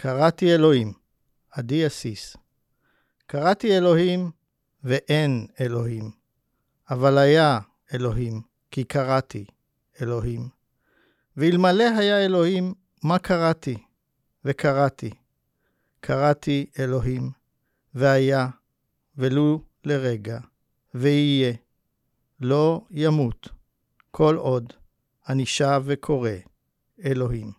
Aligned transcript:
קראתי 0.00 0.54
אלוהים, 0.54 0.92
עדי 1.50 1.86
אסיס. 1.86 2.36
קראתי 3.26 3.76
אלוהים 3.76 4.30
ואין 4.84 5.46
אלוהים, 5.60 6.10
אבל 6.90 7.18
היה 7.18 7.58
אלוהים, 7.94 8.42
כי 8.70 8.84
קראתי 8.84 9.44
אלוהים. 10.02 10.48
ואלמלא 11.36 11.84
היה 11.98 12.24
אלוהים, 12.24 12.74
מה 13.02 13.18
קראתי? 13.18 13.76
וקראתי. 14.44 15.10
קראתי 16.00 16.66
אלוהים, 16.78 17.30
והיה, 17.94 18.48
ולו 19.16 19.62
לרגע, 19.84 20.38
ויהיה. 20.94 21.52
לא 22.40 22.86
ימות, 22.90 23.48
כל 24.10 24.36
עוד 24.36 24.72
אני 25.28 25.46
שב 25.46 25.82
וקורא 25.84 26.30
אלוהים. 27.04 27.57